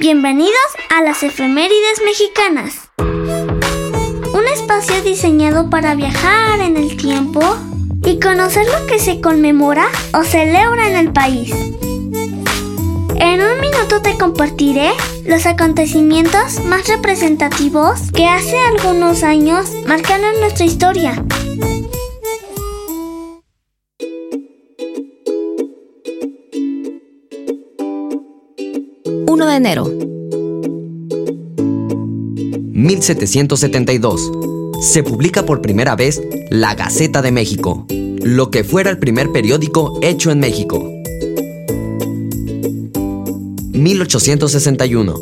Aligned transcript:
Bienvenidos 0.00 0.50
a 0.90 1.02
las 1.02 1.22
efemérides 1.22 2.02
mexicanas. 2.04 2.90
Un 2.98 4.48
espacio 4.52 5.00
diseñado 5.02 5.70
para 5.70 5.94
viajar 5.94 6.58
en 6.58 6.76
el 6.76 6.96
tiempo 6.96 7.40
y 8.04 8.18
conocer 8.18 8.66
lo 8.66 8.86
que 8.86 8.98
se 8.98 9.20
conmemora 9.20 9.86
o 10.12 10.24
celebra 10.24 10.88
en 10.90 10.96
el 10.96 11.12
país. 11.12 11.52
En 13.14 13.40
un 13.40 13.60
minuto 13.60 14.02
te 14.02 14.18
compartiré 14.18 14.90
los 15.26 15.46
acontecimientos 15.46 16.64
más 16.64 16.88
representativos 16.88 18.10
que 18.12 18.26
hace 18.26 18.58
algunos 18.58 19.22
años 19.22 19.70
marcaron 19.86 20.40
nuestra 20.40 20.64
historia. 20.64 21.24
1 29.44 29.50
de 29.50 29.56
enero. 29.56 29.84
1772. 32.72 34.32
Se 34.80 35.02
publica 35.02 35.44
por 35.44 35.60
primera 35.60 35.96
vez 35.96 36.22
La 36.50 36.74
Gaceta 36.74 37.20
de 37.20 37.30
México, 37.30 37.86
lo 38.22 38.50
que 38.50 38.64
fuera 38.64 38.90
el 38.90 38.98
primer 38.98 39.32
periódico 39.32 39.98
hecho 40.02 40.30
en 40.30 40.40
México. 40.40 40.90
1861. 43.72 45.14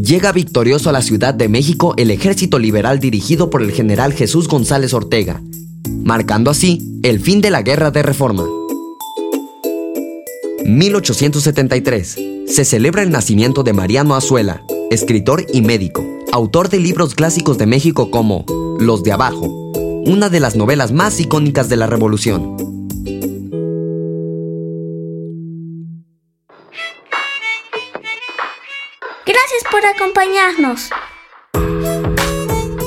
Llega 0.00 0.30
victorioso 0.32 0.88
a 0.88 0.92
la 0.92 1.02
Ciudad 1.02 1.34
de 1.34 1.48
México 1.48 1.94
el 1.96 2.12
ejército 2.12 2.58
liberal 2.60 3.00
dirigido 3.00 3.50
por 3.50 3.62
el 3.62 3.72
general 3.72 4.12
Jesús 4.12 4.46
González 4.46 4.94
Ortega, 4.94 5.42
marcando 6.04 6.52
así 6.52 7.00
el 7.02 7.18
fin 7.18 7.40
de 7.40 7.50
la 7.50 7.62
Guerra 7.62 7.90
de 7.90 8.04
Reforma. 8.04 8.46
1873. 10.64 12.39
Se 12.50 12.64
celebra 12.64 13.02
el 13.02 13.10
nacimiento 13.10 13.62
de 13.62 13.72
Mariano 13.72 14.16
Azuela, 14.16 14.64
escritor 14.90 15.46
y 15.52 15.62
médico, 15.62 16.04
autor 16.32 16.68
de 16.68 16.80
libros 16.80 17.14
clásicos 17.14 17.58
de 17.58 17.66
México 17.66 18.10
como 18.10 18.44
Los 18.80 19.04
de 19.04 19.12
Abajo, 19.12 19.46
una 20.04 20.28
de 20.30 20.40
las 20.40 20.56
novelas 20.56 20.90
más 20.90 21.20
icónicas 21.20 21.68
de 21.68 21.76
la 21.76 21.86
Revolución. 21.86 22.56
Gracias 29.24 29.62
por 29.70 29.86
acompañarnos. 29.86 30.90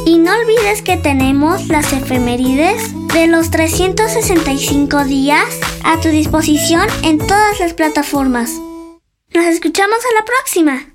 Y 0.05 0.17
no 0.17 0.33
olvides 0.33 0.81
que 0.81 0.97
tenemos 0.97 1.69
las 1.69 1.93
efemérides 1.93 2.93
de 3.13 3.27
los 3.27 3.49
365 3.49 5.05
días 5.05 5.47
a 5.85 6.01
tu 6.01 6.09
disposición 6.09 6.85
en 7.03 7.17
todas 7.17 7.61
las 7.61 7.73
plataformas. 7.73 8.59
Nos 9.33 9.45
escuchamos 9.45 9.97
a 9.97 10.13
la 10.13 10.25
próxima. 10.25 10.92